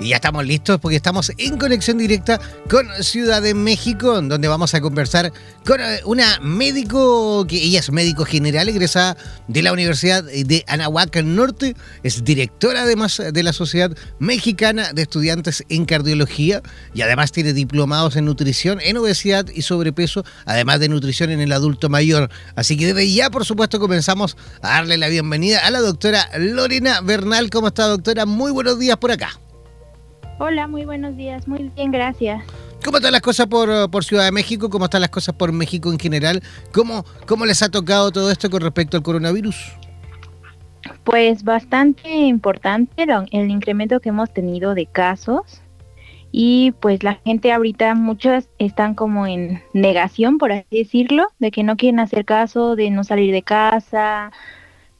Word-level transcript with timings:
y 0.00 0.08
ya 0.08 0.16
estamos 0.16 0.44
listos 0.44 0.80
porque 0.80 0.96
estamos 0.96 1.32
en 1.38 1.56
conexión 1.58 1.98
directa 1.98 2.40
con 2.68 2.86
Ciudad 3.02 3.42
de 3.42 3.54
México, 3.54 4.20
donde 4.20 4.48
vamos 4.48 4.74
a 4.74 4.80
conversar 4.80 5.32
con 5.64 5.80
eh, 5.80 6.00
una 6.04 6.40
médico, 6.40 7.46
que 7.46 7.56
ella 7.56 7.80
es 7.80 7.90
médico 7.90 8.24
general, 8.24 8.68
egresada 8.68 9.16
de 9.48 9.62
la 9.62 9.72
Universidad 9.72 10.24
de 10.24 10.64
Anahuac 10.66 11.16
Norte, 11.22 11.76
es 12.02 12.24
directora 12.24 12.82
además 12.82 13.22
de 13.32 13.42
la 13.42 13.52
Sociedad 13.52 13.90
Mexicana 14.18 14.92
de 14.92 15.02
Estudiantes 15.02 15.64
en 15.68 15.84
Cardiología 15.84 16.62
y 16.94 17.02
además 17.02 17.32
tiene 17.32 17.52
diplomados 17.52 18.16
en 18.16 18.24
nutrición, 18.24 18.80
en 18.80 18.96
obesidad 18.96 19.46
y 19.54 19.62
sobrepeso, 19.62 20.24
además 20.46 20.80
de 20.80 20.88
nutrición 20.88 21.30
en 21.30 21.40
el 21.40 21.52
adulto 21.52 21.88
mayor. 21.88 22.30
Así 22.56 22.76
que 22.76 22.86
desde 22.86 23.12
ya, 23.12 23.30
por 23.30 23.44
supuesto, 23.44 23.78
comenzamos 23.78 24.36
a 24.62 24.68
darle 24.68 24.98
la 24.98 25.08
bienvenida 25.08 25.60
a 25.66 25.70
la 25.70 25.80
doctora 25.80 26.28
Lorena 26.38 27.00
Bernal. 27.00 27.50
¿Cómo 27.50 27.68
está, 27.68 27.86
doctora? 27.86 28.26
Muy 28.26 28.52
buenos 28.52 28.78
días 28.78 28.96
por 28.96 29.12
acá. 29.12 29.38
Hola, 30.38 30.66
muy 30.66 30.84
buenos 30.84 31.16
días. 31.16 31.46
Muy 31.46 31.70
bien, 31.76 31.92
gracias. 31.92 32.44
¿Cómo 32.84 32.98
están 32.98 33.12
las 33.12 33.22
cosas 33.22 33.46
por, 33.46 33.90
por, 33.90 34.04
Ciudad 34.04 34.24
de 34.24 34.32
México? 34.32 34.68
¿Cómo 34.68 34.86
están 34.86 35.00
las 35.00 35.10
cosas 35.10 35.34
por 35.34 35.52
México 35.52 35.92
en 35.92 35.98
general? 35.98 36.42
¿Cómo, 36.72 37.04
¿Cómo 37.26 37.46
les 37.46 37.62
ha 37.62 37.70
tocado 37.70 38.10
todo 38.10 38.30
esto 38.30 38.50
con 38.50 38.60
respecto 38.60 38.96
al 38.96 39.02
coronavirus? 39.02 39.72
Pues 41.04 41.44
bastante 41.44 42.10
importante 42.10 43.06
el 43.30 43.50
incremento 43.50 44.00
que 44.00 44.10
hemos 44.10 44.32
tenido 44.34 44.74
de 44.74 44.86
casos 44.86 45.62
y 46.30 46.72
pues 46.80 47.04
la 47.04 47.14
gente 47.24 47.52
ahorita 47.52 47.94
muchas 47.94 48.48
están 48.58 48.94
como 48.94 49.26
en 49.26 49.62
negación, 49.72 50.38
por 50.38 50.50
así 50.50 50.66
decirlo, 50.70 51.28
de 51.38 51.52
que 51.52 51.62
no 51.62 51.76
quieren 51.76 52.00
hacer 52.00 52.24
caso, 52.24 52.74
de 52.74 52.90
no 52.90 53.04
salir 53.04 53.32
de 53.32 53.42
casa, 53.42 54.32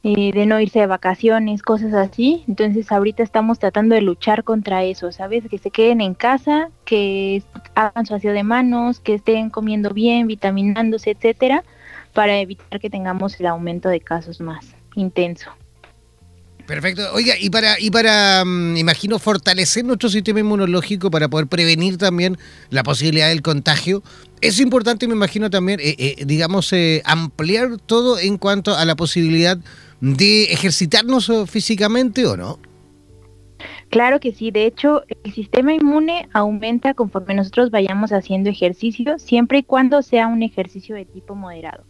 eh, 0.07 0.31
de 0.31 0.45
no 0.45 0.59
irse 0.59 0.77
de 0.77 0.85
vacaciones, 0.85 1.63
cosas 1.63 1.91
así. 1.95 2.43
Entonces 2.47 2.91
ahorita 2.91 3.23
estamos 3.23 3.57
tratando 3.57 3.95
de 3.95 4.01
luchar 4.01 4.43
contra 4.43 4.83
eso, 4.83 5.11
¿sabes? 5.11 5.45
Que 5.49 5.57
se 5.57 5.71
queden 5.71 5.99
en 5.99 6.13
casa, 6.13 6.69
que 6.85 7.41
hagan 7.73 8.05
su 8.05 8.13
aseo 8.13 8.31
de 8.31 8.43
manos, 8.43 8.99
que 8.99 9.15
estén 9.15 9.49
comiendo 9.49 9.89
bien, 9.89 10.27
vitaminándose, 10.27 11.09
etcétera, 11.09 11.63
para 12.13 12.37
evitar 12.37 12.79
que 12.79 12.91
tengamos 12.91 13.39
el 13.39 13.47
aumento 13.47 13.89
de 13.89 13.99
casos 13.99 14.41
más 14.41 14.75
intenso. 14.93 15.49
Perfecto. 16.67 17.01
Oiga, 17.13 17.33
y 17.39 17.49
para, 17.49 17.79
y 17.79 17.89
para 17.89 18.45
mm, 18.45 18.77
imagino, 18.77 19.17
fortalecer 19.17 19.85
nuestro 19.85 20.09
sistema 20.09 20.39
inmunológico 20.39 21.09
para 21.09 21.29
poder 21.29 21.47
prevenir 21.47 21.97
también 21.97 22.37
la 22.69 22.83
posibilidad 22.83 23.29
del 23.29 23.41
contagio, 23.41 24.03
es 24.41 24.59
importante, 24.59 25.07
me 25.07 25.15
imagino, 25.15 25.49
también, 25.49 25.79
eh, 25.79 25.95
eh, 25.97 26.25
digamos, 26.27 26.71
ampliar 27.05 27.77
todo 27.83 28.19
en 28.19 28.37
cuanto 28.37 28.75
a 28.75 28.85
la 28.85 28.95
posibilidad 28.95 29.57
de 30.13 30.43
ejercitarnos 30.45 31.31
físicamente 31.49 32.27
o 32.27 32.37
no? 32.37 32.59
Claro 33.89 34.19
que 34.19 34.33
sí, 34.33 34.51
de 34.51 34.65
hecho 34.65 35.03
el 35.23 35.33
sistema 35.33 35.73
inmune 35.73 36.27
aumenta 36.33 36.93
conforme 36.93 37.33
nosotros 37.33 37.71
vayamos 37.71 38.11
haciendo 38.11 38.49
ejercicio, 38.49 39.17
siempre 39.17 39.59
y 39.59 39.63
cuando 39.63 40.01
sea 40.01 40.27
un 40.27 40.43
ejercicio 40.43 40.95
de 40.95 41.05
tipo 41.05 41.33
moderado. 41.33 41.83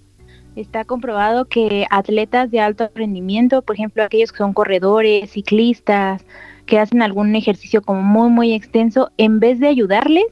Está 0.56 0.86
comprobado 0.86 1.46
que 1.46 1.86
atletas 1.90 2.50
de 2.52 2.62
alto 2.62 2.90
rendimiento, 2.96 3.62
por 3.62 3.76
ejemplo 3.76 4.04
aquellos 4.04 4.32
que 4.32 4.38
son 4.38 4.54
corredores, 4.54 5.32
ciclistas, 5.32 6.24
que 6.66 6.80
hacen 6.80 7.02
algún 7.02 7.36
ejercicio 7.36 7.82
como 7.82 8.02
muy 8.02 8.30
muy 8.30 8.54
extenso, 8.54 9.12
en 9.18 9.40
vez 9.40 9.60
de 9.60 9.68
ayudarles, 9.68 10.26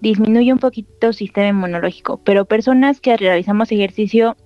disminuye 0.00 0.52
un 0.52 0.58
poquito 0.58 1.08
el 1.08 1.14
sistema 1.14 1.48
inmunológico. 1.48 2.18
Pero 2.24 2.46
personas 2.46 3.00
que 3.00 3.16
realizamos 3.16 3.70
ejercicio 3.72 4.36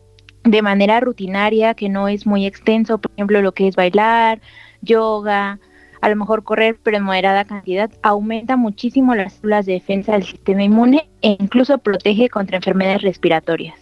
de 0.45 0.63
manera 0.63 1.01
rutinaria, 1.01 1.75
que 1.75 1.89
no 1.89 2.09
es 2.09 2.27
muy 2.27 2.47
extenso, 2.47 2.99
por 2.99 3.11
ejemplo, 3.13 3.43
lo 3.43 3.53
que 3.53 3.69
es 3.69 3.77
bailar, 3.77 4.41
yoga, 4.81 5.59
a 6.01 6.09
lo 6.09 6.17
mejor 6.17 6.43
correr, 6.45 6.79
pero 6.83 6.97
en 6.97 7.03
moderada 7.03 7.45
cantidad, 7.45 7.91
aumenta 8.03 8.57
muchísimo 8.57 9.15
las 9.15 9.35
células 9.35 9.67
de 9.67 9.75
defensa 9.75 10.13
del 10.13 10.25
sistema 10.25 10.63
inmune 10.63 11.09
e 11.21 11.37
incluso 11.39 11.79
protege 11.79 12.29
contra 12.31 12.57
enfermedades 12.57 13.03
respiratorias. 13.03 13.79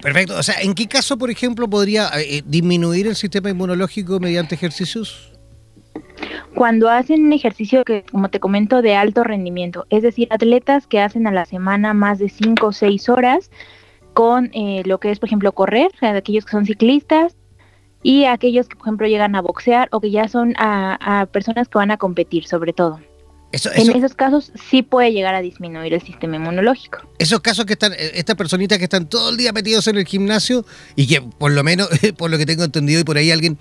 Perfecto. 0.00 0.36
O 0.38 0.42
sea, 0.42 0.60
¿en 0.62 0.74
qué 0.74 0.86
caso, 0.86 1.18
por 1.18 1.30
ejemplo, 1.30 1.68
podría 1.68 2.08
eh, 2.18 2.38
eh, 2.38 2.42
disminuir 2.46 3.06
el 3.06 3.16
sistema 3.16 3.50
inmunológico 3.50 4.18
mediante 4.18 4.54
ejercicios? 4.54 5.32
Cuando 6.54 6.88
hacen 6.88 7.26
un 7.26 7.32
ejercicio 7.32 7.84
que, 7.84 8.04
como 8.10 8.28
te 8.28 8.40
comento, 8.40 8.82
de 8.82 8.94
alto 8.94 9.24
rendimiento, 9.24 9.86
es 9.90 10.02
decir, 10.02 10.28
atletas 10.30 10.86
que 10.86 11.00
hacen 11.00 11.26
a 11.26 11.32
la 11.32 11.44
semana 11.44 11.92
más 11.92 12.18
de 12.18 12.28
5 12.28 12.66
o 12.66 12.72
6 12.72 13.08
horas, 13.08 13.50
con 14.14 14.50
eh, 14.52 14.82
lo 14.84 14.98
que 14.98 15.10
es, 15.10 15.18
por 15.18 15.28
ejemplo, 15.28 15.52
correr, 15.52 15.90
aquellos 16.00 16.44
que 16.44 16.50
son 16.50 16.66
ciclistas 16.66 17.36
y 18.02 18.24
aquellos 18.24 18.68
que, 18.68 18.76
por 18.76 18.86
ejemplo, 18.86 19.06
llegan 19.06 19.34
a 19.34 19.42
boxear 19.42 19.88
o 19.92 20.00
que 20.00 20.10
ya 20.10 20.28
son 20.28 20.54
a, 20.58 21.28
personas 21.32 21.68
que 21.68 21.78
van 21.78 21.90
a 21.90 21.96
competir, 21.96 22.46
sobre 22.46 22.72
todo. 22.72 23.00
En 23.52 23.96
esos 23.96 24.14
casos 24.14 24.52
sí 24.70 24.82
puede 24.82 25.12
llegar 25.12 25.34
a 25.34 25.40
disminuir 25.40 25.92
el 25.92 26.00
sistema 26.00 26.36
inmunológico. 26.36 27.00
Esos 27.18 27.40
casos 27.40 27.64
que 27.64 27.72
están, 27.72 27.92
eh, 27.94 28.12
estas 28.14 28.36
personitas 28.36 28.78
que 28.78 28.84
están 28.84 29.08
todo 29.08 29.30
el 29.30 29.36
día 29.36 29.52
metidos 29.52 29.88
en 29.88 29.96
el 29.96 30.06
gimnasio 30.06 30.64
y 30.94 31.08
que 31.08 31.20
por 31.20 31.50
lo 31.50 31.64
menos, 31.64 31.88
por 32.16 32.30
lo 32.30 32.38
que 32.38 32.46
tengo 32.46 32.62
entendido 32.62 33.00
y 33.00 33.04
por 33.04 33.16
ahí 33.16 33.32
alguien 33.32 33.58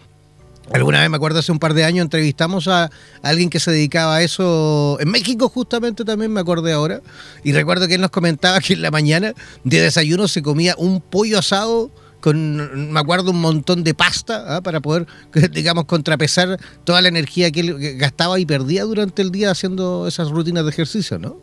Alguna 0.74 1.00
vez 1.00 1.09
me 1.09 1.18
acuerdo 1.18 1.40
hace 1.40 1.52
un 1.52 1.59
par 1.59 1.74
de 1.74 1.84
años 1.84 2.03
entrevistamos 2.03 2.68
a 2.68 2.91
alguien 3.24 3.50
que 3.50 3.59
se 3.59 3.72
dedicaba 3.72 4.18
a 4.18 4.22
eso 4.22 4.97
en 5.00 5.09
México 5.09 5.50
justamente 5.50 6.06
también 6.06 6.31
me 6.31 6.40
acordé 6.40 6.74
ahora 6.74 7.02
y 7.44 7.53
recuerdo 7.53 7.88
que 7.88 7.96
él 7.96 8.02
nos 8.02 8.12
comentaba 8.12 8.59
que 8.59 8.74
en 8.74 8.84
la 8.84 8.91
mañana 8.91 9.34
de 9.63 9.81
desayuno 9.81 10.28
se 10.28 10.44
comía 10.44 10.75
un 10.78 11.02
pollo 11.02 11.40
asado 11.40 11.90
con, 12.19 12.91
me 12.91 13.00
acuerdo, 13.00 13.31
un 13.31 13.41
montón 13.41 13.84
de 13.84 13.94
pasta 13.94 14.57
¿ah? 14.57 14.62
para 14.62 14.80
poder, 14.81 15.07
digamos, 15.52 15.85
contrapesar 15.85 16.59
toda 16.84 17.01
la 17.01 17.07
energía 17.07 17.51
que 17.51 17.62
él 17.62 17.97
gastaba 17.97 18.40
y 18.40 18.46
perdía 18.46 18.84
durante 18.84 19.22
el 19.22 19.31
día 19.31 19.51
haciendo 19.51 20.07
esas 20.07 20.30
rutinas 20.30 20.66
de 20.66 20.69
ejercicio, 20.69 21.18
¿no? 21.18 21.38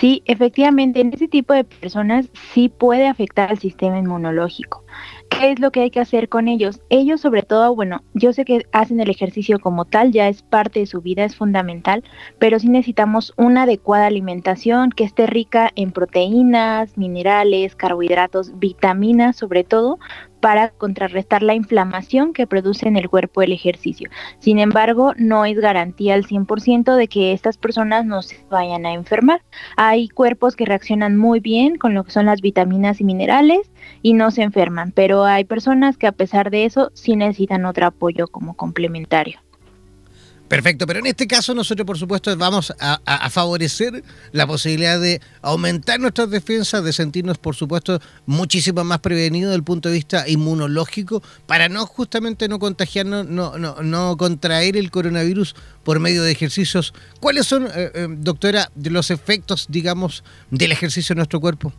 Sí, 0.00 0.22
efectivamente, 0.26 1.00
en 1.00 1.12
ese 1.12 1.28
tipo 1.28 1.52
de 1.52 1.64
personas 1.64 2.26
sí 2.52 2.68
puede 2.68 3.06
afectar 3.06 3.50
al 3.50 3.58
sistema 3.58 3.98
inmunológico. 3.98 4.84
¿Qué 5.38 5.50
es 5.50 5.58
lo 5.58 5.72
que 5.72 5.80
hay 5.80 5.90
que 5.90 6.00
hacer 6.00 6.28
con 6.28 6.46
ellos? 6.46 6.80
Ellos 6.90 7.20
sobre 7.20 7.42
todo, 7.42 7.74
bueno, 7.74 8.02
yo 8.14 8.32
sé 8.32 8.44
que 8.44 8.66
hacen 8.72 9.00
el 9.00 9.10
ejercicio 9.10 9.58
como 9.58 9.84
tal, 9.84 10.12
ya 10.12 10.28
es 10.28 10.42
parte 10.42 10.80
de 10.80 10.86
su 10.86 11.00
vida, 11.00 11.24
es 11.24 11.36
fundamental, 11.36 12.04
pero 12.38 12.58
sí 12.58 12.68
necesitamos 12.68 13.34
una 13.36 13.62
adecuada 13.62 14.06
alimentación 14.06 14.90
que 14.90 15.04
esté 15.04 15.26
rica 15.26 15.70
en 15.74 15.90
proteínas, 15.90 16.96
minerales, 16.96 17.74
carbohidratos, 17.74 18.58
vitaminas 18.58 19.36
sobre 19.36 19.64
todo, 19.64 19.98
para 20.44 20.68
contrarrestar 20.68 21.42
la 21.42 21.54
inflamación 21.54 22.34
que 22.34 22.46
produce 22.46 22.86
en 22.86 22.98
el 22.98 23.08
cuerpo 23.08 23.40
el 23.40 23.50
ejercicio. 23.50 24.10
Sin 24.40 24.58
embargo, 24.58 25.14
no 25.16 25.46
es 25.46 25.58
garantía 25.58 26.12
al 26.12 26.26
100% 26.26 26.96
de 26.96 27.08
que 27.08 27.32
estas 27.32 27.56
personas 27.56 28.04
no 28.04 28.20
se 28.20 28.44
vayan 28.50 28.84
a 28.84 28.92
enfermar. 28.92 29.40
Hay 29.78 30.10
cuerpos 30.10 30.54
que 30.54 30.66
reaccionan 30.66 31.16
muy 31.16 31.40
bien 31.40 31.76
con 31.76 31.94
lo 31.94 32.04
que 32.04 32.10
son 32.10 32.26
las 32.26 32.42
vitaminas 32.42 33.00
y 33.00 33.04
minerales 33.04 33.72
y 34.02 34.12
no 34.12 34.30
se 34.30 34.42
enferman, 34.42 34.92
pero 34.92 35.24
hay 35.24 35.46
personas 35.46 35.96
que 35.96 36.08
a 36.08 36.12
pesar 36.12 36.50
de 36.50 36.66
eso 36.66 36.90
sí 36.92 37.16
necesitan 37.16 37.64
otro 37.64 37.86
apoyo 37.86 38.28
como 38.28 38.54
complementario. 38.54 39.43
Perfecto, 40.48 40.86
pero 40.86 40.98
en 40.98 41.06
este 41.06 41.26
caso 41.26 41.54
nosotros 41.54 41.86
por 41.86 41.98
supuesto 41.98 42.36
vamos 42.36 42.72
a, 42.78 43.30
favorecer 43.30 44.04
la 44.32 44.46
posibilidad 44.46 45.00
de 45.00 45.20
aumentar 45.40 45.98
nuestras 45.98 46.30
defensas, 46.30 46.84
de 46.84 46.92
sentirnos 46.92 47.38
por 47.38 47.56
supuesto 47.56 47.98
muchísimo 48.26 48.84
más 48.84 49.00
prevenidos 49.00 49.50
desde 49.50 49.56
el 49.56 49.64
punto 49.64 49.88
de 49.88 49.94
vista 49.94 50.28
inmunológico 50.28 51.22
para 51.46 51.70
no 51.70 51.86
justamente 51.86 52.46
no 52.46 52.58
contagiarnos, 52.58 53.26
no, 53.26 53.56
no, 53.58 53.82
no 53.82 54.16
contraer 54.18 54.76
el 54.76 54.90
coronavirus 54.90 55.56
por 55.82 55.98
medio 55.98 56.22
de 56.22 56.32
ejercicios. 56.32 56.92
¿Cuáles 57.20 57.46
son, 57.46 57.66
eh, 57.66 57.90
eh, 57.94 58.06
doctora, 58.10 58.70
los 58.82 59.10
efectos, 59.10 59.66
digamos, 59.70 60.24
del 60.50 60.72
ejercicio 60.72 61.14
en 61.14 61.18
nuestro 61.18 61.40
cuerpo? 61.40 61.72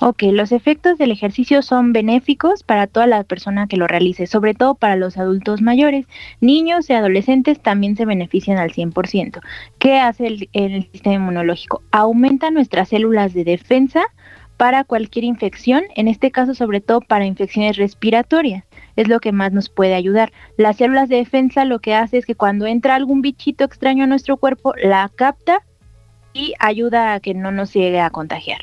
Ok, 0.00 0.22
los 0.32 0.52
efectos 0.52 0.98
del 0.98 1.10
ejercicio 1.10 1.62
son 1.62 1.92
benéficos 1.92 2.62
para 2.62 2.86
toda 2.86 3.06
la 3.06 3.24
persona 3.24 3.66
que 3.66 3.76
lo 3.76 3.86
realice, 3.86 4.26
sobre 4.26 4.54
todo 4.54 4.74
para 4.74 4.96
los 4.96 5.18
adultos 5.18 5.62
mayores. 5.62 6.06
Niños 6.40 6.88
y 6.90 6.92
adolescentes 6.92 7.60
también 7.60 7.96
se 7.96 8.04
benefician 8.04 8.58
al 8.58 8.72
100%. 8.72 9.40
¿Qué 9.78 9.98
hace 9.98 10.26
el, 10.26 10.48
el 10.52 10.88
sistema 10.92 11.16
inmunológico? 11.16 11.82
Aumenta 11.90 12.50
nuestras 12.50 12.88
células 12.88 13.34
de 13.34 13.44
defensa 13.44 14.02
para 14.58 14.82
cualquier 14.84 15.24
infección, 15.24 15.84
en 15.94 16.08
este 16.08 16.30
caso 16.30 16.52
sobre 16.52 16.80
todo 16.80 17.00
para 17.00 17.24
infecciones 17.24 17.76
respiratorias. 17.76 18.64
Es 18.96 19.08
lo 19.08 19.20
que 19.20 19.32
más 19.32 19.52
nos 19.52 19.68
puede 19.70 19.94
ayudar. 19.94 20.32
Las 20.56 20.76
células 20.76 21.08
de 21.08 21.16
defensa 21.16 21.64
lo 21.64 21.78
que 21.78 21.94
hace 21.94 22.18
es 22.18 22.26
que 22.26 22.34
cuando 22.34 22.66
entra 22.66 22.96
algún 22.96 23.22
bichito 23.22 23.64
extraño 23.64 24.04
a 24.04 24.08
nuestro 24.08 24.36
cuerpo, 24.36 24.74
la 24.76 25.10
capta 25.14 25.62
y 26.34 26.54
ayuda 26.58 27.14
a 27.14 27.20
que 27.20 27.34
no 27.34 27.52
nos 27.52 27.72
llegue 27.72 28.00
a 28.00 28.10
contagiar. 28.10 28.60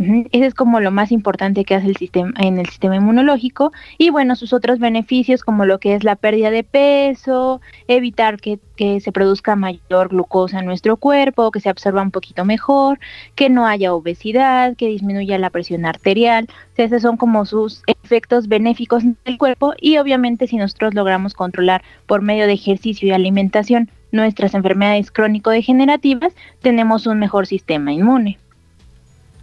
Ese 0.00 0.46
es 0.46 0.54
como 0.54 0.80
lo 0.80 0.90
más 0.90 1.12
importante 1.12 1.66
que 1.66 1.74
hace 1.74 1.88
el 1.88 1.96
sistema 1.98 2.32
en 2.38 2.58
el 2.58 2.66
sistema 2.66 2.96
inmunológico 2.96 3.70
y 3.98 4.08
bueno, 4.08 4.34
sus 4.34 4.54
otros 4.54 4.78
beneficios 4.78 5.42
como 5.44 5.66
lo 5.66 5.78
que 5.78 5.94
es 5.94 6.04
la 6.04 6.16
pérdida 6.16 6.50
de 6.50 6.64
peso, 6.64 7.60
evitar 7.86 8.38
que, 8.40 8.58
se 8.78 9.12
produzca 9.12 9.56
mayor 9.56 10.08
glucosa 10.08 10.60
en 10.60 10.64
nuestro 10.64 10.96
cuerpo, 10.96 11.50
que 11.50 11.60
se 11.60 11.68
absorba 11.68 12.00
un 12.00 12.10
poquito 12.10 12.46
mejor, 12.46 12.98
que 13.34 13.50
no 13.50 13.66
haya 13.66 13.92
obesidad, 13.92 14.74
que 14.74 14.88
disminuya 14.88 15.36
la 15.36 15.50
presión 15.50 15.84
arterial. 15.84 16.48
Esos 16.78 17.02
son 17.02 17.18
como 17.18 17.44
sus 17.44 17.82
efectos 17.86 18.48
benéficos 18.48 19.04
en 19.04 19.18
el 19.26 19.36
cuerpo 19.36 19.74
y 19.78 19.98
obviamente 19.98 20.46
si 20.46 20.56
nosotros 20.56 20.94
logramos 20.94 21.34
controlar 21.34 21.82
por 22.06 22.22
medio 22.22 22.46
de 22.46 22.54
ejercicio 22.54 23.06
y 23.06 23.10
alimentación 23.10 23.90
nuestras 24.12 24.54
enfermedades 24.54 25.10
crónico-degenerativas, 25.10 26.32
tenemos 26.62 27.06
un 27.06 27.18
mejor 27.18 27.46
sistema 27.46 27.92
inmune. 27.92 28.38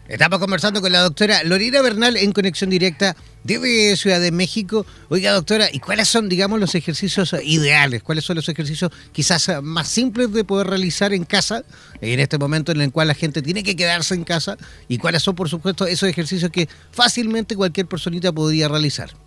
Estamos 0.07 0.39
conversando 0.39 0.81
con 0.81 0.93
la 0.93 1.01
doctora 1.01 1.43
Lorena 1.43 1.81
Bernal 1.81 2.15
en 2.15 2.31
conexión 2.31 2.69
directa 2.69 3.17
desde 3.43 3.97
Ciudad 3.97 4.21
de 4.21 4.31
México. 4.31 4.85
Oiga, 5.09 5.33
doctora, 5.33 5.67
¿y 5.69 5.79
cuáles 5.79 6.07
son, 6.07 6.29
digamos, 6.29 6.61
los 6.61 6.75
ejercicios 6.75 7.35
ideales? 7.43 8.03
¿Cuáles 8.03 8.23
son 8.23 8.37
los 8.37 8.47
ejercicios 8.47 8.89
quizás 9.11 9.61
más 9.61 9.89
simples 9.89 10.31
de 10.31 10.45
poder 10.45 10.67
realizar 10.67 11.11
en 11.11 11.25
casa, 11.25 11.65
en 11.99 12.21
este 12.21 12.37
momento 12.37 12.71
en 12.71 12.79
el 12.79 12.93
cual 12.93 13.09
la 13.09 13.15
gente 13.15 13.41
tiene 13.41 13.63
que 13.63 13.75
quedarse 13.75 14.15
en 14.15 14.23
casa? 14.23 14.55
¿Y 14.87 14.97
cuáles 14.97 15.23
son, 15.23 15.35
por 15.35 15.49
supuesto, 15.49 15.85
esos 15.85 16.07
ejercicios 16.07 16.51
que 16.51 16.69
fácilmente 16.91 17.57
cualquier 17.57 17.87
personita 17.87 18.31
podría 18.31 18.69
realizar? 18.69 19.26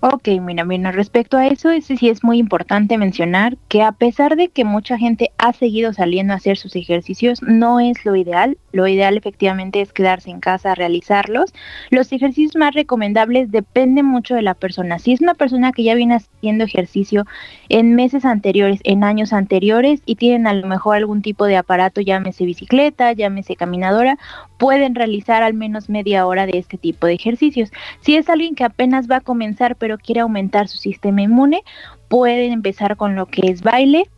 Ok, 0.00 0.28
mira, 0.40 0.64
mira, 0.64 0.92
respecto 0.92 1.36
a 1.36 1.46
eso, 1.46 1.70
sí 1.80 2.08
es 2.08 2.22
muy 2.22 2.38
importante 2.38 2.98
mencionar 2.98 3.56
que 3.68 3.82
a 3.82 3.92
pesar 3.92 4.36
de 4.36 4.48
que 4.48 4.64
mucha 4.64 4.98
gente 4.98 5.30
ha 5.38 5.52
seguido 5.52 5.92
saliendo 5.92 6.32
a 6.32 6.36
hacer 6.36 6.56
sus 6.56 6.76
ejercicios, 6.76 7.42
no 7.42 7.80
es 7.80 8.04
lo 8.04 8.16
ideal. 8.16 8.58
Lo 8.72 8.86
ideal 8.86 9.16
efectivamente 9.16 9.80
es 9.80 9.92
quedarse 9.92 10.30
en 10.30 10.40
casa 10.40 10.72
a 10.72 10.74
realizarlos. 10.74 11.52
Los 11.90 12.12
ejercicios 12.12 12.56
más 12.56 12.74
recomendables 12.74 13.50
dependen 13.50 14.06
mucho 14.06 14.34
de 14.34 14.42
la 14.42 14.54
persona. 14.54 14.98
Si 14.98 15.12
es 15.12 15.20
una 15.20 15.34
persona 15.34 15.72
que 15.72 15.82
ya 15.82 15.94
viene 15.94 16.16
haciendo 16.16 16.64
ejercicio 16.64 17.24
en 17.68 17.94
meses 17.94 18.24
anteriores, 18.24 18.80
en 18.84 19.04
años 19.04 19.32
anteriores 19.32 20.02
y 20.04 20.16
tienen 20.16 20.46
a 20.46 20.54
lo 20.54 20.66
mejor 20.66 20.96
algún 20.96 21.22
tipo 21.22 21.46
de 21.46 21.56
aparato, 21.56 22.00
llámese 22.00 22.44
bicicleta, 22.44 23.12
llámese 23.12 23.56
caminadora, 23.56 24.18
pueden 24.58 24.94
realizar 24.94 25.42
al 25.42 25.54
menos 25.54 25.88
media 25.88 26.26
hora 26.26 26.46
de 26.46 26.58
este 26.58 26.78
tipo 26.78 27.06
de 27.06 27.14
ejercicios. 27.14 27.70
Si 28.00 28.16
es 28.16 28.28
alguien 28.28 28.54
que 28.54 28.64
apenas 28.64 29.10
va 29.10 29.16
a 29.16 29.20
comenzar 29.20 29.75
pero 29.76 29.98
quiere 29.98 30.20
aumentar 30.20 30.68
su 30.68 30.78
sistema 30.78 31.22
inmune, 31.22 31.62
pueden 32.08 32.52
empezar 32.52 32.96
con 32.96 33.14
lo 33.14 33.26
que 33.26 33.50
es 33.50 33.62
baile 33.62 34.08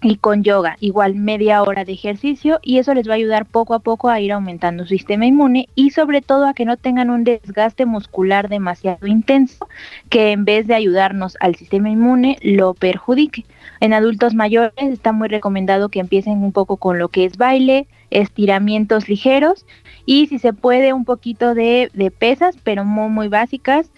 y 0.00 0.16
con 0.16 0.44
yoga, 0.44 0.76
igual 0.80 1.16
media 1.16 1.62
hora 1.62 1.84
de 1.84 1.92
ejercicio 1.92 2.60
y 2.62 2.78
eso 2.78 2.94
les 2.94 3.08
va 3.08 3.12
a 3.12 3.16
ayudar 3.16 3.46
poco 3.46 3.74
a 3.74 3.80
poco 3.80 4.08
a 4.08 4.20
ir 4.20 4.32
aumentando 4.32 4.84
su 4.84 4.90
sistema 4.90 5.26
inmune 5.26 5.68
y 5.74 5.90
sobre 5.90 6.22
todo 6.22 6.46
a 6.46 6.54
que 6.54 6.64
no 6.64 6.76
tengan 6.76 7.10
un 7.10 7.24
desgaste 7.24 7.84
muscular 7.84 8.48
demasiado 8.48 9.06
intenso 9.06 9.66
que 10.08 10.30
en 10.30 10.44
vez 10.44 10.66
de 10.66 10.74
ayudarnos 10.74 11.36
al 11.40 11.56
sistema 11.56 11.90
inmune 11.90 12.38
lo 12.42 12.74
perjudique. 12.74 13.44
En 13.80 13.92
adultos 13.92 14.34
mayores 14.34 14.72
está 14.78 15.12
muy 15.12 15.28
recomendado 15.28 15.88
que 15.88 16.00
empiecen 16.00 16.42
un 16.44 16.52
poco 16.52 16.76
con 16.76 16.98
lo 16.98 17.08
que 17.08 17.24
es 17.24 17.36
baile, 17.36 17.88
estiramientos 18.10 19.08
ligeros 19.08 19.66
y 20.06 20.28
si 20.28 20.38
se 20.38 20.52
puede 20.52 20.92
un 20.92 21.04
poquito 21.04 21.54
de, 21.54 21.90
pesas, 22.18 22.56
pero 22.62 22.84
muy 22.84 23.28
básicas, 23.28 23.90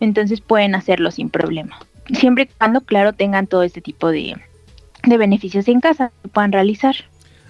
entonces 0.00 0.40
pueden 0.40 0.74
hacerlo 0.74 1.10
sin 1.10 1.30
problema. 1.30 1.78
Siempre 2.12 2.44
y 2.44 2.54
cuando, 2.58 2.80
claro, 2.82 3.12
tengan 3.12 3.46
todo 3.46 3.62
este 3.62 3.80
tipo 3.80 4.10
de, 4.10 4.36
de 5.04 5.16
beneficios 5.16 5.68
en 5.68 5.80
casa 5.80 6.12
que 6.22 6.28
puedan 6.28 6.52
realizar. 6.52 6.96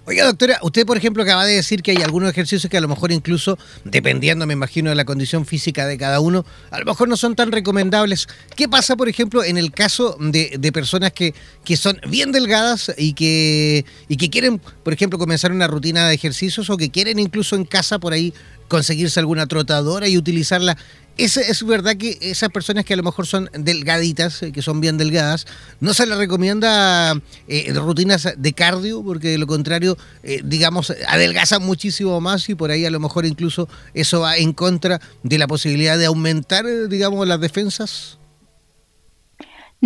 Oiga, 0.07 0.27
doctora, 0.27 0.59
usted, 0.61 0.85
por 0.85 0.99
ejemplo, 0.99 1.23
acaba 1.23 1.47
de 1.47 1.55
decir 1.55 1.83
que 1.83 1.93
hay 1.93 2.03
algunos 2.03 2.29
ejercicios 2.29 2.71
que 2.71 2.77
a 2.77 2.81
lo 2.83 2.89
mejor 2.89 3.11
incluso, 3.11 3.59
dependiendo, 3.85 4.47
me 4.47 4.53
imagino, 4.53 4.91
de 4.91 4.97
la 4.97 5.07
condición 5.07 5.47
física 5.47 5.87
de 5.87 5.97
cada 5.97 6.21
uno, 6.21 6.45
a 6.71 6.79
lo 6.79 6.85
mejor 6.85 7.09
no 7.09 7.17
son 7.17 7.35
tan 7.35 7.51
recomendables. 7.53 8.29
¿Qué 8.55 8.69
pasa, 8.69 8.97
por 8.97 9.09
ejemplo, 9.09 9.43
en 9.43 9.57
el 9.57 9.73
caso 9.73 10.19
de, 10.21 10.57
de 10.59 10.73
personas 10.73 11.13
que, 11.13 11.33
que, 11.65 11.79
son 11.79 11.99
bien 12.07 12.33
delgadas 12.33 12.93
y 12.99 13.15
que, 13.15 13.87
y 14.07 14.19
que 14.19 14.29
quieren, 14.29 14.59
por 14.59 14.93
ejemplo, 14.93 15.19
comenzar 15.19 15.53
una 15.53 15.69
rutina 15.69 16.07
de 16.07 16.15
ejercicios 16.15 16.69
o 16.69 16.77
que 16.77 16.91
quieren 16.91 17.19
incluso 17.19 17.57
en 17.57 17.65
casa 17.65 17.99
por 17.99 18.13
ahí 18.13 18.35
conseguirse 18.69 19.21
alguna 19.21 19.47
trotadora 19.47 20.07
y 20.07 20.19
utilizarla 20.19 20.77
es, 21.17 21.37
es 21.37 21.65
verdad 21.65 21.97
que 21.97 22.19
esas 22.21 22.51
personas 22.51 22.85
que 22.85 22.95
a 22.95 22.97
lo 22.97 23.03
mejor 23.03 23.27
son 23.27 23.51
delgaditas, 23.53 24.43
eh, 24.43 24.53
que 24.53 24.63
son 24.63 24.81
bien 24.81 24.99
delgadas, 24.99 25.47
no 25.81 25.95
se 25.95 26.07
les 26.07 26.19
recomienda 26.19 27.21
eh, 27.49 27.73
rutinas 27.75 28.29
de 28.37 28.53
cardio, 28.53 29.03
porque 29.03 29.29
de 29.29 29.39
lo 29.39 29.47
contrario, 29.47 29.97
eh, 30.23 30.41
digamos, 30.45 30.93
adelgazan 31.09 31.65
muchísimo 31.65 32.21
más 32.21 32.49
y 32.49 32.55
por 32.55 32.71
ahí 32.71 32.85
a 32.85 32.91
lo 32.91 33.01
mejor 33.01 33.27
incluso 33.27 33.69
eso 33.95 34.21
va 34.21 34.37
en 34.37 34.53
contra 34.53 35.01
de 35.23 35.39
la 35.39 35.47
posibilidad 35.47 35.99
de 35.99 36.07
aumentar, 36.07 36.67
digamos, 36.89 37.27
las 37.27 37.41
defensas. 37.41 38.19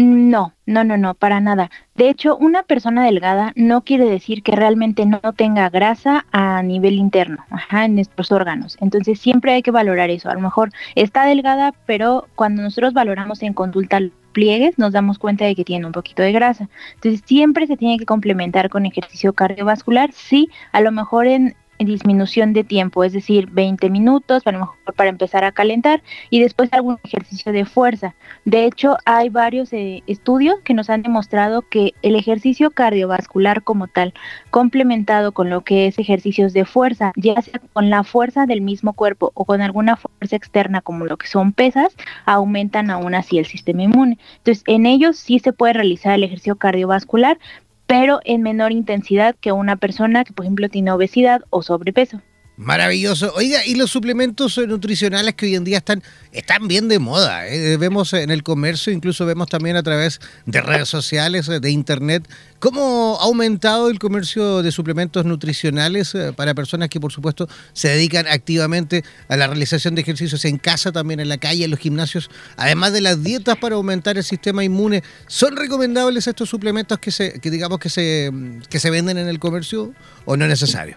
No, 0.00 0.55
no, 0.65 0.85
no, 0.85 0.97
no, 0.97 1.15
para 1.15 1.41
nada. 1.41 1.73
De 1.97 2.09
hecho, 2.09 2.37
una 2.37 2.62
persona 2.62 3.05
delgada 3.05 3.53
no 3.56 3.83
quiere 3.83 4.05
decir 4.05 4.45
que 4.45 4.53
realmente 4.55 5.05
no 5.06 5.21
tenga 5.35 5.69
grasa 5.71 6.25
a 6.31 6.62
nivel 6.62 6.95
interno, 6.95 7.45
ajá, 7.50 7.85
en 7.85 7.97
nuestros 7.97 8.31
órganos. 8.31 8.77
Entonces 8.81 9.19
siempre 9.19 9.55
hay 9.55 9.62
que 9.62 9.73
valorar 9.73 10.09
eso. 10.11 10.31
A 10.31 10.35
lo 10.35 10.41
mejor 10.41 10.71
está 10.95 11.25
delgada, 11.25 11.75
pero 11.85 12.29
cuando 12.37 12.62
nosotros 12.62 12.93
valoramos 12.93 13.43
en 13.43 13.55
consulta 13.55 13.99
pliegues, 14.31 14.79
nos 14.79 14.93
damos 14.93 15.19
cuenta 15.19 15.47
de 15.47 15.56
que 15.56 15.65
tiene 15.65 15.85
un 15.87 15.91
poquito 15.93 16.23
de 16.23 16.31
grasa. 16.31 16.69
Entonces 16.94 17.21
siempre 17.27 17.67
se 17.67 17.77
tiene 17.77 17.99
que 17.99 18.06
complementar 18.06 18.71
con 18.71 18.87
ejercicio 18.87 19.33
cardiovascular. 19.33 20.12
Sí, 20.12 20.49
a 20.71 20.81
lo 20.81 20.93
mejor 20.93 21.27
en 21.27 21.56
disminución 21.87 22.53
de 22.53 22.65
tiempo, 22.65 23.05
es 23.05 23.13
decir, 23.13 23.49
20 23.51 23.91
minutos, 23.91 24.43
mejor 24.47 24.77
para 24.97 25.11
empezar 25.11 25.45
a 25.45 25.53
calentar 25.53 26.03
y 26.31 26.41
después 26.41 26.73
algún 26.73 26.99
ejercicio 27.05 27.53
de 27.53 27.65
fuerza. 27.65 28.15
De 28.45 28.65
hecho, 28.65 28.97
hay 29.05 29.29
varios 29.29 29.73
eh, 29.73 30.03
estudios 30.07 30.61
que 30.65 30.75
nos 30.75 30.91
han 30.91 31.03
demostrado 31.03 31.63
que 31.63 31.95
el 32.03 32.17
ejercicio 32.17 32.71
cardiovascular 32.71 33.63
como 33.63 33.87
tal, 33.87 34.15
complementado 34.51 35.33
con 35.33 35.51
lo 35.51 35.63
que 35.63 35.87
es 35.87 35.99
ejercicios 35.99 36.53
de 36.53 36.65
fuerza, 36.65 37.13
ya 37.17 37.41
sea 37.43 37.61
con 37.73 37.91
la 37.91 38.05
fuerza 38.05 38.47
del 38.47 38.61
mismo 38.61 38.93
cuerpo 38.93 39.33
o 39.35 39.45
con 39.45 39.61
alguna 39.61 39.97
fuerza 39.97 40.37
externa 40.37 40.81
como 40.81 41.05
lo 41.05 41.17
que 41.17 41.27
son 41.27 41.53
pesas, 41.53 41.97
aumentan 42.25 42.91
aún 42.91 43.15
así 43.15 43.39
el 43.39 43.47
sistema 43.47 43.83
inmune. 43.83 44.19
Entonces, 44.39 44.65
en 44.67 44.87
ellos 44.87 45.17
sí 45.17 45.39
se 45.39 45.53
puede 45.53 45.75
realizar 45.75 46.15
el 46.15 46.25
ejercicio 46.25 46.57
cardiovascular, 46.57 47.39
pero 47.88 48.20
en 48.25 48.43
menor 48.43 48.70
intensidad 48.70 49.35
que 49.40 49.50
una 49.50 49.76
persona 49.76 50.23
que, 50.23 50.35
por 50.35 50.44
ejemplo, 50.44 50.69
tiene 50.69 50.93
obesidad 50.93 51.40
o 51.49 51.62
sobrepeso. 51.62 52.20
Maravilloso. 52.58 53.32
Oiga, 53.37 53.64
y 53.64 53.76
los 53.76 53.88
suplementos 53.88 54.58
nutricionales 54.58 55.37
que 55.37 55.46
hoy 55.46 55.55
en 55.55 55.62
día 55.62 55.78
están, 55.78 56.02
están 56.32 56.66
bien 56.66 56.88
de 56.88 56.99
moda. 56.99 57.46
¿eh? 57.46 57.76
Vemos 57.76 58.12
en 58.14 58.31
el 58.31 58.43
comercio, 58.43 58.93
incluso 58.93 59.25
vemos 59.25 59.46
también 59.46 59.76
a 59.76 59.84
través 59.84 60.20
de 60.44 60.60
redes 60.60 60.88
sociales, 60.88 61.46
de 61.46 61.70
internet, 61.70 62.28
cómo 62.58 63.16
ha 63.20 63.26
aumentado 63.26 63.90
el 63.90 64.00
comercio 64.00 64.60
de 64.62 64.72
suplementos 64.72 65.25
nutricionales 65.25 66.16
eh, 66.16 66.32
para 66.34 66.52
personas 66.52 66.88
que, 66.88 66.99
por 66.99 67.12
supuesto, 67.12 67.49
se 67.75 67.90
dedican 67.90 68.26
activamente 68.26 69.05
a 69.28 69.37
la 69.37 69.46
realización 69.46 69.94
de 69.94 70.02
ejercicios 70.02 70.44
en 70.44 70.58
casa, 70.58 70.90
también 70.90 71.20
en 71.20 71.28
la 71.28 71.38
calle, 71.38 71.64
en 71.64 71.70
los 71.70 71.78
gimnasios, 71.78 72.28
además 72.56 72.93
de 72.93 73.02
las 73.02 73.22
dietas 73.22 73.56
para 73.58 73.76
aumentar 73.76 74.19
el 74.19 74.25
sistema 74.25 74.64
inmune. 74.64 75.05
¿Son 75.28 75.56
recomendables 75.56 76.26
estos 76.26 76.49
suplementos 76.49 76.99
que 76.99 77.12
se, 77.12 77.38
que 77.38 77.52
digamos 77.52 77.78
que 77.78 77.88
se, 77.88 78.32
que 78.69 78.81
se 78.81 78.90
venden 78.90 79.16
en 79.16 79.29
el 79.29 79.38
comercio 79.38 79.94
o 80.24 80.36
no 80.36 80.44
es 80.44 80.48
necesario? 80.48 80.96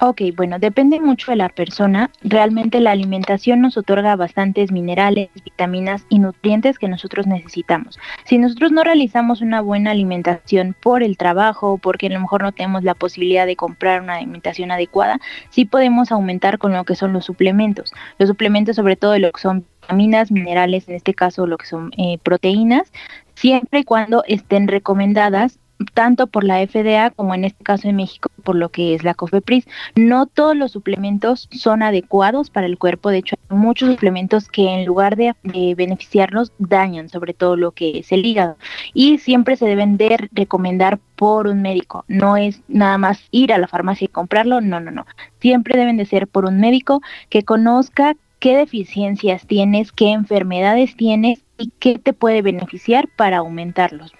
Ok, 0.00 0.22
bueno, 0.34 0.58
depende 0.58 0.98
mucho 0.98 1.30
de 1.30 1.36
la 1.36 1.48
persona. 1.48 2.10
Realmente 2.22 2.80
la 2.80 2.90
alimentación 2.90 3.60
nos 3.60 3.76
otorga 3.76 4.16
bastantes 4.16 4.72
minerales, 4.72 5.30
vitaminas 5.44 6.04
y 6.08 6.18
nutrientes 6.18 6.80
que 6.80 6.88
nosotros 6.88 7.28
necesitamos. 7.28 8.00
Si 8.24 8.38
nosotros 8.38 8.72
no 8.72 8.82
realizamos 8.82 9.40
una 9.40 9.60
buena 9.60 9.92
alimentación 9.92 10.74
por 10.78 11.04
el 11.04 11.16
trabajo, 11.16 11.78
porque 11.78 12.08
a 12.08 12.10
lo 12.10 12.20
mejor 12.20 12.42
no 12.42 12.50
tenemos 12.50 12.82
la 12.82 12.94
posibilidad 12.94 13.46
de 13.46 13.54
comprar 13.54 14.02
una 14.02 14.16
alimentación 14.16 14.72
adecuada, 14.72 15.20
sí 15.50 15.64
podemos 15.64 16.10
aumentar 16.10 16.58
con 16.58 16.72
lo 16.72 16.84
que 16.84 16.96
son 16.96 17.12
los 17.12 17.24
suplementos. 17.24 17.92
Los 18.18 18.28
suplementos 18.28 18.74
sobre 18.74 18.96
todo 18.96 19.16
lo 19.18 19.30
que 19.30 19.40
son 19.40 19.64
vitaminas, 19.82 20.32
minerales, 20.32 20.88
en 20.88 20.96
este 20.96 21.14
caso 21.14 21.46
lo 21.46 21.56
que 21.56 21.66
son 21.66 21.92
eh, 21.96 22.18
proteínas, 22.22 22.92
siempre 23.36 23.80
y 23.80 23.84
cuando 23.84 24.24
estén 24.26 24.66
recomendadas 24.66 25.60
tanto 25.92 26.26
por 26.26 26.44
la 26.44 26.64
FDA 26.66 27.10
como 27.10 27.34
en 27.34 27.44
este 27.44 27.64
caso 27.64 27.88
en 27.88 27.96
México 27.96 28.30
por 28.42 28.56
lo 28.56 28.68
que 28.68 28.94
es 28.94 29.02
la 29.02 29.14
COFEPRIS. 29.14 29.66
No 29.96 30.26
todos 30.26 30.56
los 30.56 30.72
suplementos 30.72 31.48
son 31.50 31.82
adecuados 31.82 32.50
para 32.50 32.66
el 32.66 32.78
cuerpo, 32.78 33.10
de 33.10 33.18
hecho 33.18 33.36
hay 33.50 33.56
muchos 33.56 33.90
suplementos 33.90 34.48
que 34.48 34.68
en 34.68 34.84
lugar 34.84 35.16
de, 35.16 35.34
beneficiarnos 35.76 36.52
dañan 36.58 37.08
sobre 37.08 37.34
todo 37.34 37.56
lo 37.56 37.72
que 37.72 37.98
es 37.98 38.12
el 38.12 38.24
hígado 38.24 38.56
y 38.92 39.18
siempre 39.18 39.56
se 39.56 39.66
deben 39.66 39.96
de 39.96 40.28
recomendar 40.32 40.98
por 41.16 41.46
un 41.46 41.62
médico, 41.62 42.04
no 42.08 42.36
es 42.36 42.62
nada 42.68 42.98
más 42.98 43.28
ir 43.30 43.52
a 43.52 43.58
la 43.58 43.68
farmacia 43.68 44.06
y 44.06 44.08
comprarlo, 44.08 44.60
no, 44.60 44.80
no, 44.80 44.90
no, 44.90 45.06
siempre 45.40 45.78
deben 45.78 45.96
de 45.96 46.06
ser 46.06 46.26
por 46.26 46.44
un 46.44 46.60
médico 46.60 47.00
que 47.28 47.44
conozca 47.44 48.14
qué 48.40 48.56
deficiencias 48.56 49.46
tienes, 49.46 49.92
qué 49.92 50.10
enfermedades 50.10 50.96
tienes 50.96 51.44
y 51.56 51.72
qué 51.78 51.98
te 51.98 52.12
puede 52.12 52.42
beneficiar 52.42 53.08
para 53.16 53.38
aumentarlos. 53.38 54.12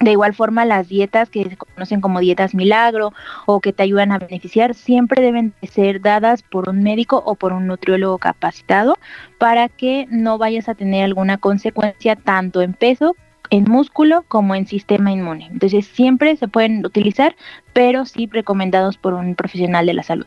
De 0.00 0.12
igual 0.12 0.32
forma, 0.32 0.64
las 0.64 0.88
dietas 0.88 1.28
que 1.28 1.44
se 1.44 1.58
conocen 1.58 2.00
como 2.00 2.20
dietas 2.20 2.54
milagro 2.54 3.12
o 3.44 3.60
que 3.60 3.74
te 3.74 3.82
ayudan 3.82 4.12
a 4.12 4.18
beneficiar 4.18 4.74
siempre 4.74 5.20
deben 5.20 5.52
ser 5.62 6.00
dadas 6.00 6.42
por 6.42 6.70
un 6.70 6.82
médico 6.82 7.22
o 7.26 7.34
por 7.34 7.52
un 7.52 7.66
nutriólogo 7.66 8.16
capacitado 8.16 8.96
para 9.36 9.68
que 9.68 10.06
no 10.10 10.38
vayas 10.38 10.70
a 10.70 10.74
tener 10.74 11.04
alguna 11.04 11.36
consecuencia 11.36 12.16
tanto 12.16 12.62
en 12.62 12.72
peso, 12.72 13.14
en 13.50 13.64
músculo 13.64 14.24
como 14.26 14.54
en 14.54 14.66
sistema 14.66 15.12
inmune. 15.12 15.48
Entonces 15.52 15.86
siempre 15.86 16.34
se 16.36 16.48
pueden 16.48 16.86
utilizar, 16.86 17.36
pero 17.74 18.06
sí 18.06 18.26
recomendados 18.32 18.96
por 18.96 19.12
un 19.12 19.34
profesional 19.34 19.84
de 19.84 19.94
la 19.94 20.02
salud. 20.02 20.26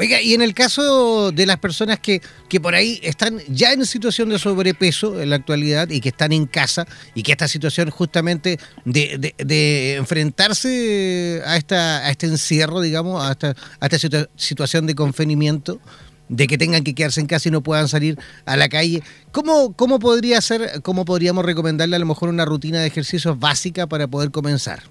Oiga, 0.00 0.22
y 0.22 0.32
en 0.32 0.40
el 0.40 0.54
caso 0.54 1.30
de 1.30 1.44
las 1.44 1.58
personas 1.58 2.00
que, 2.00 2.22
que 2.48 2.58
por 2.58 2.74
ahí 2.74 2.98
están 3.02 3.38
ya 3.48 3.74
en 3.74 3.84
situación 3.84 4.30
de 4.30 4.38
sobrepeso 4.38 5.20
en 5.20 5.28
la 5.28 5.36
actualidad 5.36 5.90
y 5.90 6.00
que 6.00 6.08
están 6.08 6.32
en 6.32 6.46
casa 6.46 6.86
y 7.14 7.22
que 7.22 7.32
esta 7.32 7.46
situación 7.46 7.90
justamente 7.90 8.58
de, 8.86 9.34
de, 9.36 9.96
enfrentarse 9.96 11.42
a, 11.44 11.58
esta, 11.58 11.98
a 11.98 12.10
este 12.10 12.28
encierro, 12.28 12.80
digamos, 12.80 13.22
a 13.22 13.32
esta, 13.32 13.54
a 13.78 13.86
esta 13.86 14.26
situación 14.36 14.86
de 14.86 14.94
confinamiento, 14.94 15.78
de 16.30 16.46
que 16.46 16.56
tengan 16.56 16.82
que 16.82 16.94
quedarse 16.94 17.20
en 17.20 17.26
casa 17.26 17.50
y 17.50 17.52
no 17.52 17.62
puedan 17.62 17.86
salir 17.86 18.18
a 18.46 18.56
la 18.56 18.70
calle. 18.70 19.02
¿Cómo, 19.32 19.74
cómo 19.74 19.98
podría 19.98 20.40
ser, 20.40 20.80
cómo 20.80 21.04
podríamos 21.04 21.44
recomendarle 21.44 21.96
a 21.96 21.98
lo 21.98 22.06
mejor 22.06 22.30
una 22.30 22.46
rutina 22.46 22.80
de 22.80 22.86
ejercicios 22.86 23.38
básica 23.38 23.86
para 23.86 24.06
poder 24.06 24.30
comenzar? 24.30 24.82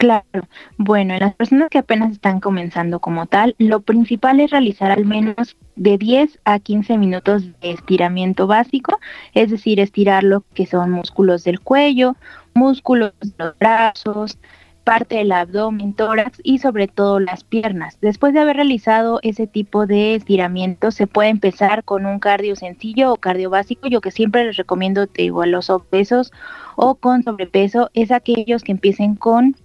Claro, 0.00 0.48
bueno, 0.78 1.12
en 1.12 1.20
las 1.20 1.34
personas 1.34 1.68
que 1.68 1.76
apenas 1.76 2.12
están 2.12 2.40
comenzando 2.40 3.00
como 3.00 3.26
tal, 3.26 3.54
lo 3.58 3.82
principal 3.82 4.40
es 4.40 4.50
realizar 4.50 4.90
al 4.90 5.04
menos 5.04 5.58
de 5.76 5.98
10 5.98 6.38
a 6.46 6.58
15 6.58 6.96
minutos 6.96 7.44
de 7.60 7.72
estiramiento 7.72 8.46
básico, 8.46 8.98
es 9.34 9.50
decir, 9.50 9.78
estirar 9.78 10.24
lo 10.24 10.42
que 10.54 10.64
son 10.64 10.90
músculos 10.90 11.44
del 11.44 11.60
cuello, 11.60 12.16
músculos 12.54 13.12
de 13.20 13.44
los 13.44 13.58
brazos, 13.58 14.38
parte 14.84 15.16
del 15.16 15.32
abdomen, 15.32 15.92
tórax 15.92 16.40
y 16.42 16.60
sobre 16.60 16.88
todo 16.88 17.20
las 17.20 17.44
piernas. 17.44 17.98
Después 18.00 18.32
de 18.32 18.40
haber 18.40 18.56
realizado 18.56 19.20
ese 19.22 19.46
tipo 19.46 19.86
de 19.86 20.14
estiramiento, 20.14 20.92
se 20.92 21.08
puede 21.08 21.28
empezar 21.28 21.84
con 21.84 22.06
un 22.06 22.20
cardio 22.20 22.56
sencillo 22.56 23.12
o 23.12 23.16
cardio 23.16 23.50
básico. 23.50 23.86
Yo 23.86 24.00
que 24.00 24.12
siempre 24.12 24.46
les 24.46 24.56
recomiendo, 24.56 25.06
te 25.08 25.20
digo, 25.20 25.42
a 25.42 25.46
los 25.46 25.68
obesos 25.68 26.32
o 26.76 26.94
con 26.94 27.22
sobrepeso, 27.22 27.90
es 27.92 28.10
aquellos 28.10 28.62
que 28.62 28.72
empiecen 28.72 29.14
con 29.14 29.56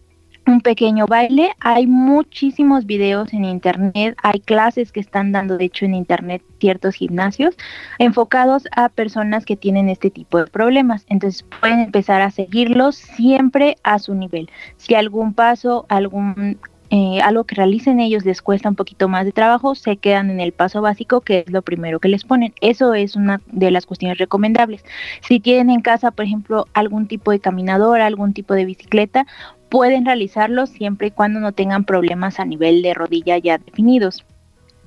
un 0.48 0.62
pequeño 0.62 1.06
baile. 1.08 1.52
Hay 1.60 1.88
muchísimos 1.88 2.86
videos 2.86 3.34
en 3.34 3.46
internet, 3.46 4.16
hay 4.22 4.40
clases 4.40 4.92
que 4.92 5.00
están 5.00 5.32
dando 5.32 5.58
de 5.58 5.66
hecho 5.66 5.86
en 5.86 5.94
internet 5.94 6.42
ciertos 6.60 6.96
gimnasios 6.96 7.56
enfocados 8.00 8.68
a 8.76 8.90
personas 8.90 9.46
que 9.46 9.56
tienen 9.56 9.90
este 9.90 10.10
tipo 10.10 10.38
de 10.38 10.48
problemas. 10.48 11.06
Entonces 11.10 11.44
pueden 11.60 11.80
empezar 11.80 12.22
a 12.22 12.32
seguirlos 12.32 12.96
siempre 12.96 13.78
a 13.84 14.00
su 14.00 14.14
nivel. 14.14 14.50
Si 14.78 14.96
algún 14.96 15.34
paso, 15.34 15.86
algún 15.90 16.58
eh, 16.92 17.20
algo 17.22 17.46
que 17.46 17.56
realicen 17.56 18.00
ellos 18.00 18.26
les 18.26 18.42
cuesta 18.42 18.70
un 18.70 18.76
poquito 18.76 19.10
más 19.10 19.26
de 19.26 19.32
trabajo, 19.32 19.76
se 19.76 19.98
quedan 19.98 20.30
en 20.30 20.40
el 20.40 20.52
paso 20.52 20.82
básico, 20.82 21.22
que 21.22 21.40
es 21.40 21.52
lo 21.52 21.62
primero 21.62 22.00
que 22.00 22.10
les 22.10 22.24
ponen. 22.24 22.54
Eso 22.62 22.94
es 22.94 23.16
una 23.16 23.42
de 23.48 23.72
las 23.72 23.86
cuestiones 23.86 24.18
recomendables. 24.18 24.86
Si 25.22 25.40
tienen 25.40 25.72
en 25.72 25.82
casa, 25.82 26.12
por 26.12 26.26
ejemplo, 26.26 26.68
algún 26.74 27.08
tipo 27.08 27.32
de 27.32 27.40
caminadora, 27.40 28.06
algún 28.06 28.34
tipo 28.34 28.54
de 28.54 28.66
bicicleta, 28.66 29.26
pueden 29.70 30.06
realizarlo 30.06 30.66
siempre 30.66 31.08
y 31.08 31.12
cuando 31.12 31.40
no 31.40 31.52
tengan 31.52 31.86
problemas 31.86 32.40
a 32.40 32.46
nivel 32.46 32.82
de 32.82 32.94
rodilla 32.94 33.38
ya 33.38 33.58
definidos. 33.58 34.26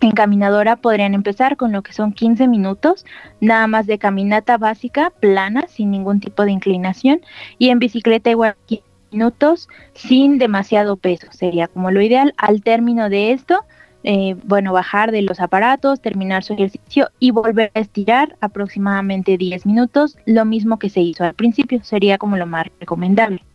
En 0.00 0.12
caminadora 0.12 0.76
podrían 0.76 1.14
empezar 1.14 1.56
con 1.56 1.72
lo 1.72 1.82
que 1.82 1.92
son 1.92 2.12
15 2.12 2.46
minutos, 2.46 3.04
nada 3.40 3.66
más 3.66 3.86
de 3.86 3.98
caminata 3.98 4.56
básica, 4.56 5.10
plana, 5.10 5.66
sin 5.66 5.90
ningún 5.90 6.20
tipo 6.20 6.44
de 6.44 6.52
inclinación, 6.52 7.20
y 7.58 7.70
en 7.70 7.80
bicicleta 7.80 8.30
igual 8.30 8.54
15 8.66 8.84
minutos, 9.10 9.68
sin 9.94 10.38
demasiado 10.38 10.96
peso, 10.96 11.26
sería 11.32 11.66
como 11.66 11.90
lo 11.90 12.00
ideal. 12.00 12.32
Al 12.36 12.62
término 12.62 13.08
de 13.08 13.32
esto, 13.32 13.64
eh, 14.04 14.36
bueno, 14.44 14.72
bajar 14.72 15.10
de 15.10 15.22
los 15.22 15.40
aparatos, 15.40 16.00
terminar 16.00 16.44
su 16.44 16.52
ejercicio 16.52 17.10
y 17.18 17.32
volver 17.32 17.72
a 17.74 17.80
estirar 17.80 18.36
aproximadamente 18.40 19.36
10 19.36 19.66
minutos, 19.66 20.16
lo 20.26 20.44
mismo 20.44 20.78
que 20.78 20.90
se 20.90 21.00
hizo 21.00 21.24
al 21.24 21.34
principio, 21.34 21.82
sería 21.82 22.18
como 22.18 22.36
lo 22.36 22.46
más 22.46 22.66
recomendable 22.78 23.47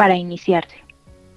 para 0.00 0.16
iniciarse. 0.16 0.76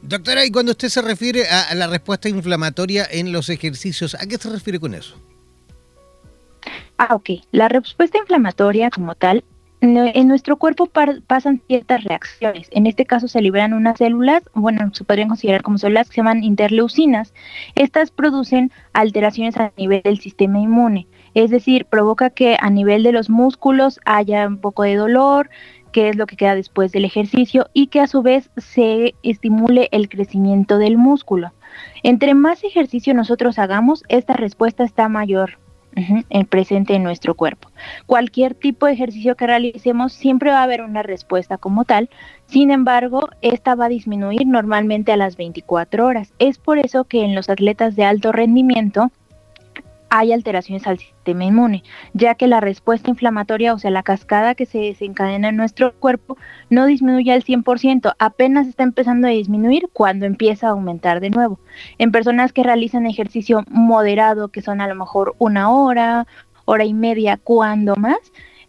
Doctora, 0.01 0.45
y 0.45 0.49
cuando 0.49 0.71
usted 0.71 0.87
se 0.87 1.01
refiere 1.01 1.49
a 1.49 1.75
la 1.75 1.87
respuesta 1.87 2.29
inflamatoria 2.29 3.05
en 3.11 3.33
los 3.33 3.49
ejercicios, 3.49 4.15
¿a 4.15 4.25
qué 4.25 4.37
se 4.37 4.49
refiere 4.49 4.79
con 4.79 4.93
eso? 4.93 5.17
Ah, 6.97 7.13
ok. 7.13 7.29
La 7.51 7.67
respuesta 7.67 8.17
inflamatoria 8.19 8.89
como 8.89 9.15
tal, 9.15 9.43
en 9.81 10.27
nuestro 10.29 10.55
cuerpo 10.55 10.89
pasan 11.27 11.61
ciertas 11.67 12.05
reacciones. 12.05 12.69
En 12.71 12.87
este 12.87 13.05
caso 13.05 13.27
se 13.27 13.41
liberan 13.41 13.73
unas 13.73 13.97
células, 13.97 14.41
bueno, 14.53 14.89
se 14.93 15.03
podrían 15.03 15.27
considerar 15.27 15.61
como 15.61 15.77
células 15.77 16.07
que 16.07 16.15
se 16.15 16.21
llaman 16.21 16.45
interleucinas. 16.45 17.33
Estas 17.75 18.11
producen 18.11 18.71
alteraciones 18.93 19.57
a 19.57 19.73
nivel 19.75 20.03
del 20.03 20.21
sistema 20.21 20.59
inmune. 20.59 21.05
Es 21.33 21.49
decir, 21.49 21.83
provoca 21.83 22.29
que 22.29 22.55
a 22.61 22.69
nivel 22.69 23.03
de 23.03 23.11
los 23.11 23.29
músculos 23.29 23.99
haya 24.05 24.47
un 24.47 24.59
poco 24.59 24.83
de 24.83 24.95
dolor, 24.95 25.49
qué 25.93 26.09
es 26.09 26.17
lo 26.17 26.27
que 26.27 26.35
queda 26.35 26.55
después 26.55 26.91
del 26.91 27.05
ejercicio 27.05 27.69
y 27.71 27.87
que 27.87 28.01
a 28.01 28.07
su 28.07 28.21
vez 28.21 28.49
se 28.57 29.15
estimule 29.23 29.87
el 29.93 30.09
crecimiento 30.09 30.77
del 30.77 30.97
músculo. 30.97 31.53
Entre 32.01 32.33
más 32.33 32.65
ejercicio 32.65 33.13
nosotros 33.13 33.57
hagamos, 33.57 34.03
esta 34.09 34.33
respuesta 34.33 34.83
está 34.83 35.07
mayor 35.07 35.59
en 35.95 36.45
presente 36.47 36.95
en 36.95 37.03
nuestro 37.03 37.35
cuerpo. 37.35 37.69
Cualquier 38.07 38.55
tipo 38.55 38.87
de 38.87 38.93
ejercicio 38.93 39.35
que 39.35 39.47
realicemos 39.47 40.11
siempre 40.11 40.49
va 40.49 40.59
a 40.59 40.63
haber 40.63 40.81
una 40.81 41.03
respuesta 41.03 41.57
como 41.57 41.85
tal, 41.85 42.09
sin 42.47 42.71
embargo, 42.71 43.29
esta 43.41 43.75
va 43.75 43.85
a 43.85 43.89
disminuir 43.89 44.47
normalmente 44.47 45.11
a 45.11 45.17
las 45.17 45.37
24 45.37 46.05
horas. 46.05 46.33
Es 46.39 46.57
por 46.57 46.79
eso 46.79 47.03
que 47.03 47.23
en 47.23 47.35
los 47.35 47.49
atletas 47.49 47.95
de 47.95 48.05
alto 48.05 48.31
rendimiento 48.31 49.11
hay 50.15 50.31
alteraciones 50.31 50.85
al 50.85 50.99
sistema 50.99 51.43
inmune, 51.43 51.81
ya 52.13 52.35
que 52.35 52.45
la 52.45 52.59
respuesta 52.59 53.09
inflamatoria, 53.09 53.73
o 53.73 53.79
sea, 53.79 53.89
la 53.89 54.03
cascada 54.03 54.53
que 54.53 54.67
se 54.67 54.77
desencadena 54.77 55.49
en 55.49 55.55
nuestro 55.55 55.91
cuerpo, 55.95 56.37
no 56.69 56.85
disminuye 56.85 57.31
al 57.31 57.43
100%, 57.43 58.13
apenas 58.19 58.67
está 58.67 58.83
empezando 58.83 59.27
a 59.27 59.31
disminuir 59.31 59.89
cuando 59.91 60.27
empieza 60.27 60.67
a 60.67 60.69
aumentar 60.69 61.19
de 61.19 61.31
nuevo. 61.31 61.59
En 61.97 62.11
personas 62.11 62.53
que 62.53 62.61
realizan 62.61 63.07
ejercicio 63.07 63.63
moderado, 63.71 64.49
que 64.49 64.61
son 64.61 64.81
a 64.81 64.87
lo 64.87 64.93
mejor 64.93 65.33
una 65.39 65.71
hora, 65.71 66.27
hora 66.65 66.85
y 66.85 66.93
media, 66.93 67.37
cuando 67.37 67.95
más, 67.95 68.19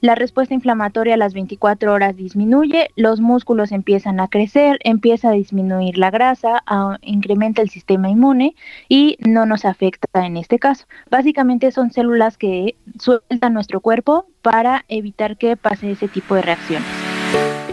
la 0.05 0.15
respuesta 0.15 0.53
inflamatoria 0.53 1.15
a 1.15 1.17
las 1.17 1.33
24 1.33 1.91
horas 1.91 2.15
disminuye, 2.15 2.91
los 2.95 3.23
músculos 3.23 3.73
empiezan 3.73 4.21
a 4.21 4.29
crecer, 4.29 4.79
empieza 4.85 5.31
a 5.31 5.33
disminuir 5.33 5.97
la 5.97 6.11
grasa, 6.11 6.63
incrementa 7.01 7.63
el 7.63 7.71
sistema 7.71 8.11
inmune 8.11 8.55
y 8.87 9.17
no 9.27 9.47
nos 9.47 9.65
afecta 9.65 10.27
en 10.27 10.37
este 10.37 10.59
caso. 10.59 10.85
Básicamente 11.11 11.73
son 11.73 11.91
células 11.91 12.37
que 12.37 12.77
sueltan 12.99 13.55
nuestro 13.55 13.81
cuerpo 13.81 14.27
para 14.43 14.85
evitar 14.89 15.39
que 15.39 15.57
pase 15.57 15.93
ese 15.93 16.07
tipo 16.07 16.35
de 16.35 16.43
reacciones. 16.43 17.04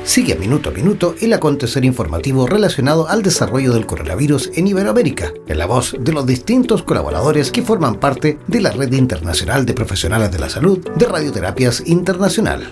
Sigue 0.03 0.36
minuto 0.36 0.70
a 0.70 0.74
minuto 0.74 1.15
el 1.22 1.31
acontecer 1.31 1.86
informativo 1.86 2.48
relacionado 2.48 3.08
al 3.08 3.22
desarrollo 3.22 3.72
del 3.72 3.86
coronavirus 3.86 4.50
en 4.55 4.67
Iberoamérica, 4.67 5.31
en 5.48 5.58
la 5.58 5.67
voz 5.67 5.96
de 5.98 6.12
los 6.12 6.25
distintos 6.25 6.84
colaboradores 6.84 7.51
que 7.51 7.62
forman 7.62 7.96
parte 7.96 8.39
de 8.48 8.62
la 8.62 8.72
Red 8.72 8.93
Internacional 8.93 9.65
de 9.65 9.74
Profesionales 9.74 10.31
de 10.31 10.39
la 10.39 10.50
Salud 10.50 10.79
de 10.96 11.05
Radioterapias 11.05 11.84
Internacional. 11.86 12.70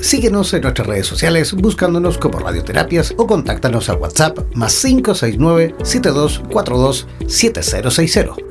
Síguenos 0.00 0.52
en 0.54 0.62
nuestras 0.62 0.88
redes 0.88 1.06
sociales 1.06 1.52
buscándonos 1.52 2.18
como 2.18 2.40
Radioterapias 2.40 3.14
o 3.16 3.26
contáctanos 3.26 3.88
al 3.88 3.98
WhatsApp 3.98 4.38
más 4.54 4.74
569 4.82 5.76
7242 5.84 7.06
7060. 7.28 8.49